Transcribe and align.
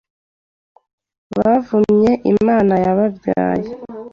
Bavumye 1.37 2.11
Imana 2.33 2.73
n'ababyaye 2.81 3.69